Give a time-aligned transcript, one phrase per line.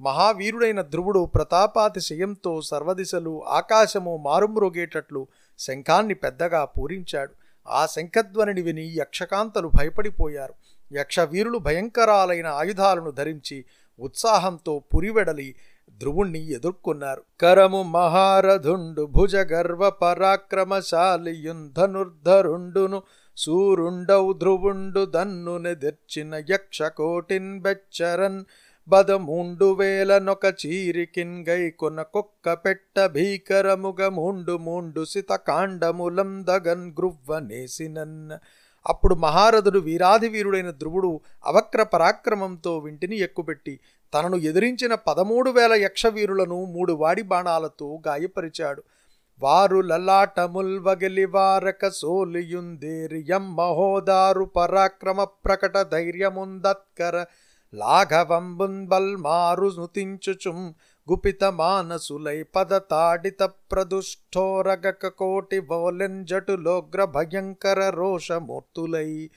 [0.00, 5.26] మహావీరుడైన ధ్రువుడు ప్రతాపాతిశయంతో సర్వదిశలు ఆకాశము మారుమ్రోగేటట్లు
[5.58, 7.32] శంఖాన్ని పెద్దగా పూరించాడు.
[7.68, 10.54] ఆ శంఖధ్వనిని విని యక్షకాంతలు భయపడిపోయారు.
[10.94, 13.64] యక్షవీరులు భయంకరాలైన ఆయుధాలను ధరించి
[14.00, 15.54] ఉత్సాహంతో పురివెడలి
[15.98, 17.22] ధ్రువుణ్ణి ఎదుర్కొన్నారు.
[17.40, 21.70] కరము మహారథుండు భుజ గర్వ పరాక్రమశాలియున్
[23.36, 28.44] సూరుండౌ ధ్రువుండు దన్నునెదిర్చిన యక్షకోటిన్ బెచ్చరన్
[28.88, 38.30] బదమూండు వేలనొక చీరికిన్ గై కొన కుక్క పెట్ట భీకరముగ మూండు మూండు సితకాండములం దగన్ గ్రువ్వనేసినన్
[38.86, 43.80] అప్పుడు మహారథుడు వీరాధి వీరుడైన ధ్రువుడు అవక్ర పరాక్రమంతో వింటిని ఎక్కుపెట్టి
[44.14, 48.82] తనను ఎదిరించిన పదమూడు వేల యక్షవీరులను మూడు వాడి బాణాలతో గాయపరిచాడు.
[49.42, 50.78] వారు లలాటముల్
[51.32, 57.26] వారక సోలియుందేరి మహోదారు పరాక్రమ ప్రకట ధైర్యముందత్కర
[57.74, 60.74] లాఘవంబున్ బల్మారు స్నుతించుచుం
[61.08, 69.30] గుపిత మానసులై పదతాడిత ప్రదుష్టోరగక కోటి వోలెంజటులోగ్ర భయంకర రోషమూర్తులై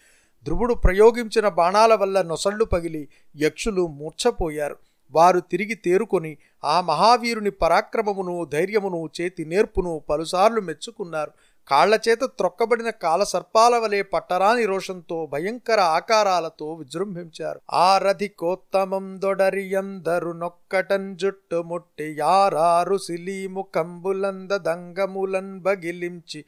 [0.46, 4.78] ధ్రువుడు ప్రయోగించిన బాణాల వల్ల నొసళ్ళు పగిలి యక్షులు మూర్ఛపోయారు.
[5.14, 11.32] వారు తిరిగి తేరుకొని ఆ మహావీరుని పరాక్రమమును ధైర్యమును చేతి నేర్పును పలుసార్లు మెచ్చుకున్నారు.
[11.68, 17.60] కాళ్ళచేత త్రొక్కబడిన కాల సర్పాల వలె పట్టరాని రోషంతో భయంకర ఆకారాలతో విజృంభించారు.
[17.74, 26.42] ఆ రథి కోత్తమం దొడరియందరు నొక్కటన్ జుట్టుముట్టి యారారు సిలీము కంబులంద దంగములన్ బగిలించి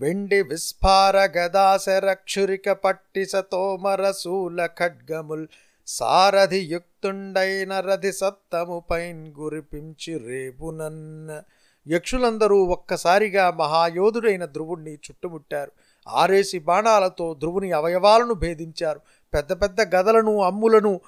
[0.00, 5.46] వెండి విస్ఫార గదాశరక్షురిక పట్టి సతోమరసూల ఖడ్గముల్
[5.86, 11.30] సారథియుక్తుండైన రథి సత్తము పైన్ గురిపించి రేపునన్న
[11.88, 15.72] యక్షులందరూ ఒక్కసారిగా మహాయోధుడైన ధ్రువుణ్ణి చుట్టుముట్టారు.
[16.08, 19.00] ఆరేసి బాణాలతో ధ్రువుని అవయవాలను భేదించారు.
[19.34, 21.00] పెద్ద పెద్ద గదలను అమ్ములను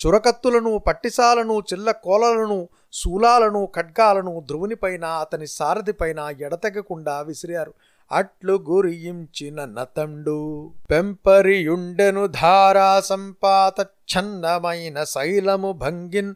[0.00, 7.74] చురకత్తులను పట్టిసాలను చిల్ల కోలలను శూలాలను ఖడ్గాలను ధ్రువునిపైన అతని సారథిపైన ఎడతెగకుండా విసిరారు.
[8.12, 16.34] అట్లు గురియించిన నతండు పెంపరియుండెను ధారా సంపాత ఛన్నమైన శైలము భంగిన్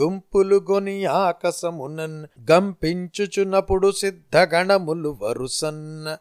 [0.00, 6.16] గుంపులు గొని ఆకసమునన్ గంపించుచున్నప్పుడు సిద్ధగణములు వరుసన్న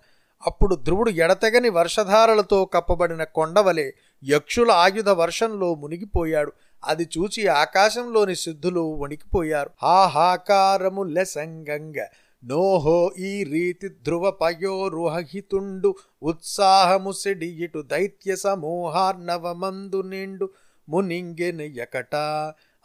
[0.48, 6.54] అప్పుడు ధ్రువుడు ఎడతెగని వర్షధారలతో కప్పబడిన కొండవలే యక్షుల ఆయుధ వర్షంలో మునిగిపోయాడు.
[6.86, 9.70] అది చూచి ఆకాశంలోని సిద్ధులు వణికిపోయారు.
[9.84, 12.06] హాహాకారము లెసంగంగ.
[12.46, 20.50] నోహో ఈ రీతి ధ్రువ పయోరుహితుండు ఉత్సాహము సిడియిటు దైత్య సమూహార్ణవమందు నిండు.
[20.90, 22.16] మునింగెను యకట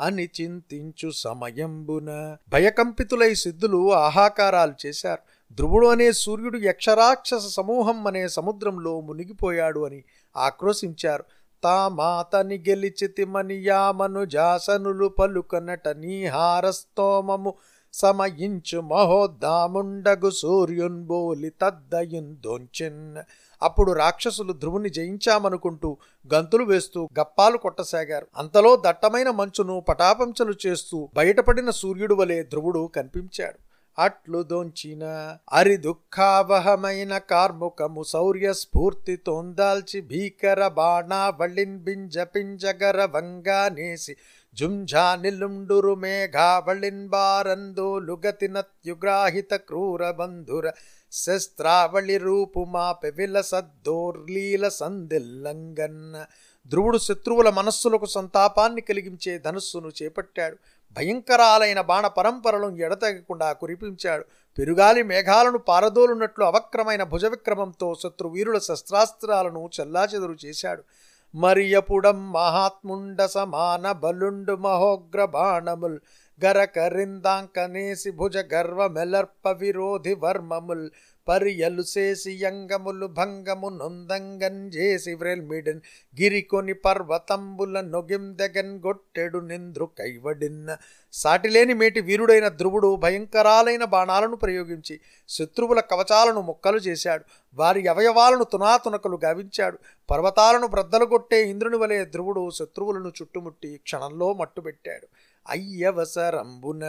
[0.01, 5.55] అని చింతించు సమయంబున భయకంపితులై సిద్ధులు ఆహాకారాలు చేశారు.
[5.55, 10.05] ధ్రువుడు అనే సూర్యుడు యక్షరాక్షస సమూహం అనే సముద్రంలో మునిగిపోయాడు అని
[10.37, 11.25] ఆక్రోశించారు.
[11.65, 17.55] తామాతని గెలిచితిమని యామను జాసనులు పలుకనట నీహారస్తోమము
[17.93, 23.17] సమయించు మహోద్దాముండగు సూర్యున్బోలి తద్దయున్ దొంచెన్.
[23.65, 25.97] అప్పుడు రాక్షసులు ధ్రువుని జయించామనుకుంటూ
[26.35, 28.27] గంతులు వేస్తూ గప్పాలు కొట్టసాగారు.
[28.37, 33.59] అంతలో దట్టమైన మంచును పటాపంచలు చేస్తూ బయటపడిన సూర్యుడు వలె ధ్రువుడు కనిపించాడు.
[33.99, 44.17] అట్లు దొంచిన అరి దుఃఖావహమైన కార్ముకము శౌర్య స్ఫూర్తి తొందాల్చి భీకర బాణా వళ్ళిన్ బింజ పింజగర వంగానేసి
[44.55, 50.73] జుంఝా నిలుండురు మేఘావళిన్ బారందో లుగతినత్యుగ్రాహిత క్రూర బంధుర
[51.13, 56.27] శస్త్రావళి రూపుమాపె విలసద్దోర్లీల సందిల్లంగన్న.
[56.67, 60.57] ధ్రువుడు శత్రువుల మనస్సులకు సంతాపాన్ని కలిగించే ధనుస్సును చేపట్టాడు.
[60.97, 64.25] భయంకరాలైన బాణ పరంపరలను ఎడతెగకుండా కురిపించాడు.
[64.59, 70.85] పెరుగాలి మేఘాలను పారదోలున్నట్లు అవక్రమైన భుజవిక్రమంతో శత్రువీరుల శస్త్రాస్త్రాలను చెల్లాచెదురు చేశాడు.
[71.34, 75.98] మరియపుడం మహాత్ముండ సమాన బలుండు మహోగ్ర బాణముల్
[76.43, 80.91] గరకరిందాంకనేసి భుజ గర్వ మెలర్ప విరోధి వర్మముల్
[81.29, 85.81] పరియలు చేసి యంగములు భంగము నొందంగన్ చేసి వ్రెల్మిడెన్
[86.21, 90.77] గిరికొని పర్వతంబుల నొగిందెగన్ గొట్టెడు నింద్రు కైవడిన్న
[91.13, 97.25] సాటిలేని మేటి వీరుడైన ధ్రువుడు భయంకరాలైన బాణాలను ప్రయోగించి శత్రువుల కవచాలను ముక్కలు చేశాడు.
[97.55, 99.79] వారి అవయవాలను తునాతునకలు గావించాడు.
[100.11, 105.07] పర్వతాలను బ్రద్దలుగొట్టే ఇంద్రుని వలె ధ్రువుడు శత్రువులను చుట్టుముట్టి క్షణంలో మట్టుబెట్టాడు.
[105.47, 106.85] అయ్యవసరంబున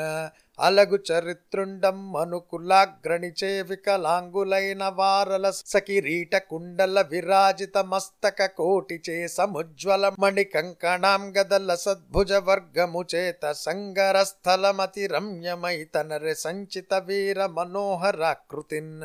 [0.59, 12.33] అలగు చరిత్రుండం మనుకులాగ్రణిచే వికలాంగులైన వారల సకిరీట కుండల విరాజిత మస్తక కోటిచే సముజ్వల మణి కంకణాం గదల సద్భుజ
[12.47, 18.95] వర్గము చేత సంగరస్థలమతి రమ్యమై తనరి సంచిత వీర మనోహరాకృతిన్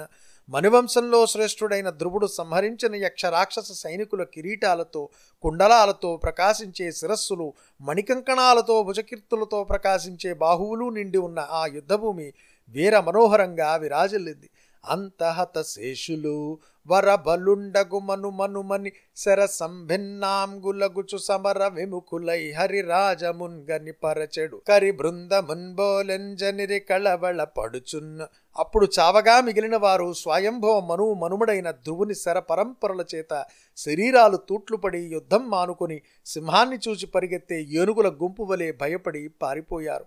[0.49, 5.09] మనువంశంలో శ్రేష్ఠుడైన ధ్రువుడు సంహరించిన యక్ష రాక్షస సైనికుల కిరీటాలతో
[5.43, 12.33] కుండలాలతో ప్రకాశించే శిరస్సులు మణికంకణాలతో భుజకీర్తులతో ప్రకాశించే బాహువులు నిండి ఉన్న ఆ యుద్ధభూమి
[12.69, 14.51] వీర మనోహరంగా విరాజిల్లింది.
[14.89, 24.63] అంతహత శేషులు వరబలుండగు మను మనుమని శర సంభిన్నాంగులగుచు సమర విముఖులై హరిరాజమున్గని పరచెడు.
[24.69, 28.27] కరి బృందమున్బోలెంజనిరి కళవళ పడుచున్న
[28.59, 33.45] అప్పుడు చావగా మిగిలిన వారు స్వయంభవ మనువు మనుమడైన ధ్రువుని శర పరంపరల చేత
[33.77, 40.07] శరీరాలు తూట్లుపడి యుద్ధం మానుకొని సింహాన్ని చూచి పరిగెత్తే ఏనుగుల గుంపు వలె భయపడి పారిపోయారు.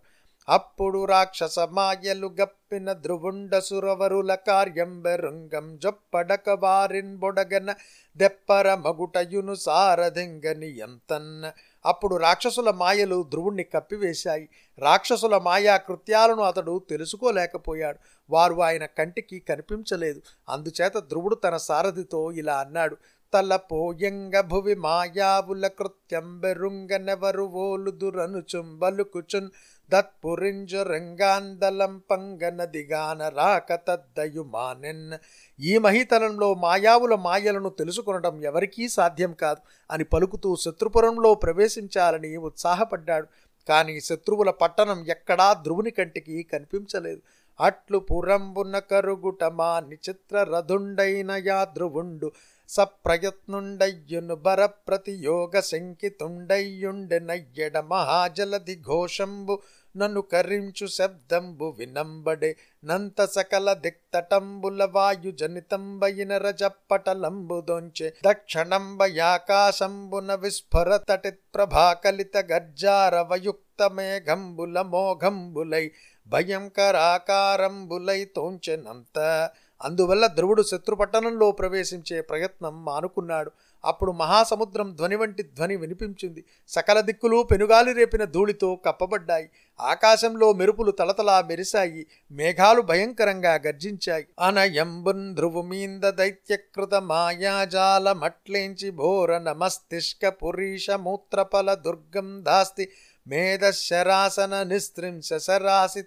[0.49, 7.75] అప్పుడు రాక్షస మాయలు గప్పిన ధ్రువుండ సురవరుల కార్యంబెరుంగం జొప్పడక వారిన్ బొడగన
[8.17, 11.51] దెప్పర మగుటయును సారథింగని ఎంతన్న
[11.85, 14.49] అప్పుడు రాక్షసుల మాయలు ధ్రువుణ్ణి కప్పివేశాయి.
[14.79, 17.99] రాక్షసుల మాయా కృత్యాలను అతడు తెలుసుకోలేకపోయాడు.
[18.29, 20.21] వారు ఆయన కంటికి కనిపించలేదు.
[20.49, 22.97] అందుచేత ధ్రువుడు తన సారథితో ఇలా అన్నాడు
[23.33, 29.49] తలపోయంగ భువి మాయావుల కృత్యం బెరుంగనెవరు ఓలుదురను చుంబలుకుచున్
[29.89, 35.13] దత్పురింజరంగాందలం పంగన దిగాన రాక తద్దయుమానెన్.
[35.59, 39.61] ఈ మహీతలంలో మాయావుల మాయలను తెలుసుకొనడం ఎవరికీ సాధ్యం కాదు
[39.91, 43.27] అని పలుకుతూ శత్రుపురంలో ప్రవేశించాలని ఉత్సాహపడ్డాడు.
[43.69, 47.21] కానీ శత్రువుల పట్టణం ఎక్కడా ధ్రువుని కంటికి కనిపించలేదు.
[47.59, 52.31] అట్లు పురంబున కరుగుటమా నిచిత్ర రథుండైన యా ధ్రువుండు.
[52.69, 59.59] సప్రయత్నుండయ్యును బర ప్రతియోగ శంకితుండయ్యుండె నయ్యడ మహాజలది ఘోషంబు
[59.95, 72.45] నన్ను కరించు శబ్దంబు వినంబడే నంత సకల దిక్తటంబుల వాయు జనితంబయిన రజప్పటలంబు దొంచె దక్షిణంబయాకాశంబున విస్ఫుర తటిత్ ప్రభాకలిత
[72.51, 75.91] గర్జారవయుక్త మేఘంబుల మోఘంబులై
[76.27, 79.49] భయంకరాకారంబులై తోంచెనంత
[79.81, 83.51] అందువల్ల ధ్రువుడు శత్రుపట్టణంలో ప్రవేశించే ప్రయత్నం మానుకున్నాడు.
[83.85, 86.43] అప్పుడు మహాసముద్రం ధ్వని వంటి ధ్వని వినిపించింది.
[86.67, 89.49] సకల దిక్కులు పెనుగాలి రేపిన ధూళితో కప్పబడ్డాయి.
[89.81, 92.07] ఆకాశంలో మెరుపులు తలతలా మెరిశాయి.
[92.31, 94.27] మేఘాలు భయంకరంగా గర్జించాయి.
[94.39, 102.89] అనయంబున్ ధ్రువుమీంద దైత్యకృత మాయాజాల మట్లేంచి భోర నమస్తిష్క పురీష మూత్రఫల దుర్గం దాస్తి
[103.27, 106.03] మేధశరాసన నిస్త్రింశ సరాసి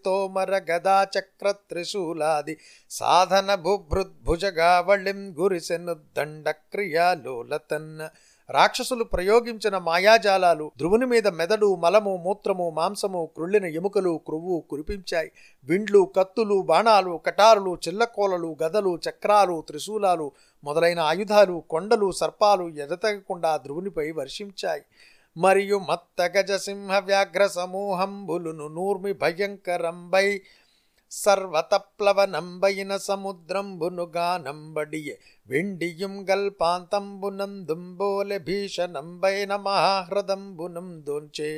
[0.71, 2.59] గదా చక్ర త్రిశూలాది
[2.91, 8.09] సాధన భుభృద్భుజగావళిం గురిసెను దండ క్రియాలోలతన్న
[8.51, 15.33] రాక్షసులు ప్రయోగించిన మాయాజాలాలు ధ్రువుని మీద మెదడు మలము మూత్రము మాంసము క్రుళ్ళిన ఎముకలు క్రువ్వు కురిపించాయి.
[15.65, 20.33] విండ్లు కత్తులు బాణాలు కటారులు చిల్లకోలలు గదలు చక్రాలు త్రిశూలాలు
[20.65, 24.83] మొదలైన ఆయుధాలు కొండలు సర్పాలు ఎదతగకుండా ధ్రువునిపై వర్షించాయి.
[25.37, 30.27] మరియు మత్త గజ సింహ వ్యాఘ్ర సమూహంబులును నూర్మి భయంకరంబై
[31.25, 35.15] సర్వతప్లవనంబైన సముద్రంబునుగానంబడియే
[35.49, 41.51] వెండియుం గల్పాంతంబునందుంబోలె భీషణంబైన మహాహృదంబునం దోంచే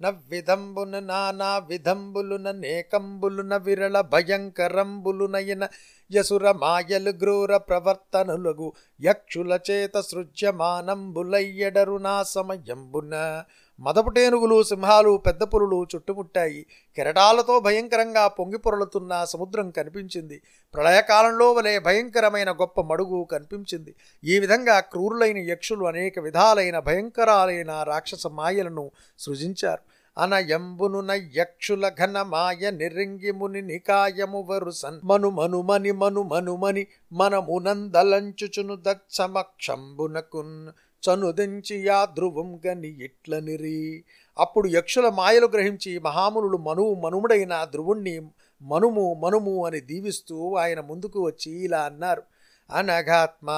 [0.00, 5.64] నవ్విధంబున నానా విధంబులున నేకంబులున విరళ భయంకరంబులునయన
[6.10, 8.68] యసుర మాయలు గ్రూర ప్రవర్తనులగు
[9.00, 13.14] యక్షుల చేత సృజ్యమానంబులయ్యడరు నా సమయంబున.
[13.80, 16.66] మదపుటేనుగులు సింహాలు పెద్ద పులులు చుట్టుముట్టాయి.
[16.96, 20.42] కెరటాలతో భయంకరంగా పొంగిపొరలుతున్న సముద్రం కనిపించింది.
[20.74, 23.94] ప్రళయకాలంలో వలె భయంకరమైన గొప్ప మడుగు కనిపించింది.
[24.24, 29.96] ఈ విధంగా క్రూరులైన యక్షులు అనేక విధాలైన భయంకరాలైన రాక్షస మాయలను సృజించారు.
[30.20, 40.68] అనయంబునున యక్షుల ఘన మాయ నిరింగి ముని నికాయము వరుసన్ మను మనుమని మను మనుమని మనమునందలంచుచును దక్షమక్షంబునకున్.
[41.06, 44.04] చనుదించి యా ధ్రువం గని ఇట్లనిరి.
[44.38, 48.20] అప్పుడు యక్షుల మాయలు గ్రహించి మహామునులు మనువు మనుముడైన ధ్రువుణ్ణి
[48.62, 52.22] మనుము మనుము అని దీవిస్తూ ఆయన ముందుకు వచ్చి ఇలా అన్నారు.
[52.70, 53.48] అనఘాత్మ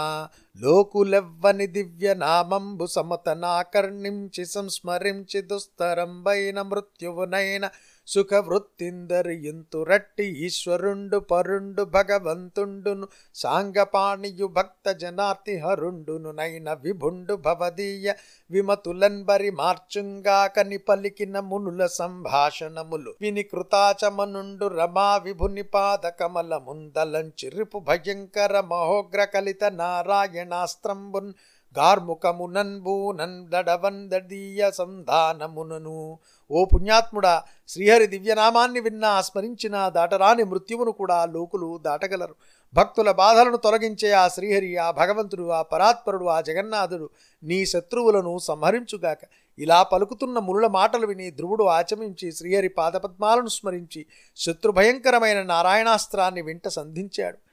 [0.56, 7.70] లోకులెవ్వని దివ్య నామంబు సమతనాకర్ణించి సంస్మరించి దుస్తరంబైన మృత్యువునైన
[8.08, 18.12] సుఖ వృత్తిందరియుంతు రట్టి ఈశ్వరుండు పరుండు భగవంతుండును సాంగపాణియు భక్త జనార్తి హరుండును నైన విభుండు భవదీయ
[18.50, 23.14] విమతులన్బరి మార్చుంగాకని పలికిన మునుల సంభాషణములు.
[23.20, 31.32] విని కృతాచమనుండు రమా విభుని పాద కమల ముందలంచిరిపు భయంకర మహోగ్ర కలిత నారాయణాస్త్రంబున్
[31.78, 36.18] గార్ముఖమునన్బూనన్ దడవందీయ సంధానమునను.
[36.50, 42.34] ఓ పుణ్యాత్ముడా శ్రీహరి దివ్యనామాన్ని విన్నా స్మరించిన దాటరాని మృత్యువును కూడా లోకులు దాటగలరు.
[42.74, 47.10] భక్తుల బాధలను తొలగించే ఆ శ్రీహరి ఆ భగవంతుడు ఆ పరాత్పరుడు ఆ జగన్నాథుడు
[47.42, 49.18] నీ శత్రువులను సంహరించుగాక.
[49.58, 57.47] ఇలా పలుకుతున్న మునుల మాటలు విని ధ్రువుడు ఆచమించి శ్రీహరి పాదపద్మాలను స్మరించి శత్రుభయంకరమైన నారాయణాస్త్రాన్ని వెంట సంధించాడు.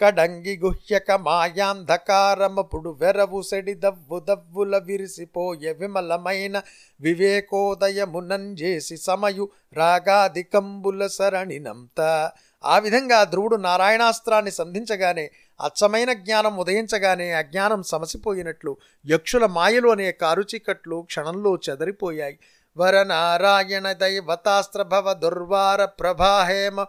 [0.00, 6.62] కడంగి గుహ్యక మాయాంధకారమపుడు వెరవు సెడి దవ్వు దవ్వుల విరిసిపోయే విమలమైన
[7.00, 12.30] వివేకోదయమునంజేసి సమయు రాగాదికంబుల సరణినంత
[12.64, 15.30] ఆ విధంగా ధ్రువుడు నారాయణాస్త్రాన్ని సంధించగానే
[15.60, 22.38] అచ్చమైన జ్ఞానం ఉదయించగానే అజ్ఞానం సమసిపోయినట్లు యక్షుల మాయలు అనే కారుచీకట్లు క్షణంలో చెదరిపోయాయి.
[22.76, 26.86] వరనారాయణ దైవతాస్త్రభవ దుర్వార ప్రభాహేమ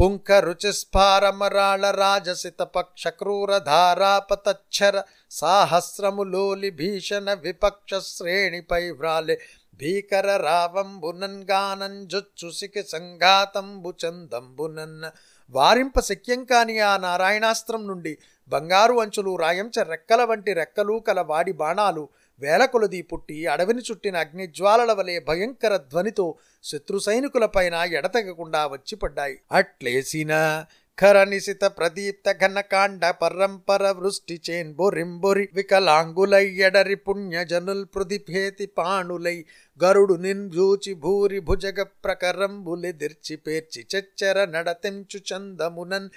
[0.00, 2.62] పుంఖ రుచిస్ఫారమరాళ రాజసిత
[5.30, 9.40] సాహస్రములోలి భీషణ విపక్ష శ్రేణిపై వ్రాలే.
[9.74, 11.42] భీకర రావంబునన్
[12.06, 15.10] జొచ్చుసికి సంఘాతంబు చందంబునన్న
[15.50, 22.08] వారింప శక్యం కాని ఆ నారాయణాస్త్రం నుండి బంగారు అంచులు రాయంచ రెక్కల వంటి రెక్కలు కల వాడి బాణాలు
[22.40, 26.26] వేల కొలది పుట్టి అడవిని చుట్టిన అగ్నిజ్వాలల వలె భయంకర ధ్వనితో
[26.64, 29.36] శత్రు సైనికులపైన ఎడతెగకుండా వచ్చిపడ్డాయి.
[29.52, 30.32] అట్లేసిన
[30.98, 39.34] ఖరనిశిత ప్రదీప్త ఘనకాండ పరంపర వృష్టి చేన్ బొరింబొరి వికలాంగులై ఎడరి పుణ్యజనుల్ పృథిభేతి పాణులై
[39.80, 46.08] గరుడు నింజూచి భూరి భుజగ ప్రకరంబులెదిర్చి పేర్చి చెచ్చర నడతెంచు చందమునన్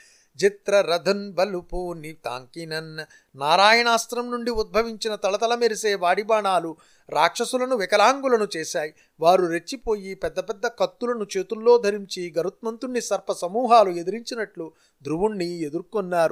[0.43, 1.79] చిత్ర రథన్ బలుపు
[2.25, 2.93] తాంకినన్
[3.37, 6.71] నారాయణాస్త్రం నుండి ఉద్భవించిన తలతల మెరిసే వాడిబాణాలు
[7.09, 8.91] రాక్షసులను వికలాంగులను చేశాయి.
[9.19, 14.71] వారు రెచ్చిపోయి పెద్ద పెద్ద కత్తులను చేతుల్లో ధరించి గరుత్మంతుణ్ణి సర్ప సమూహాలు ఎదిరించినట్లు
[15.03, 16.27] ధ్రువుణ్ణి ఎదుర్కొన్నారు.